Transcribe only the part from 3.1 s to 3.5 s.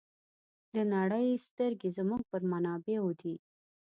دي.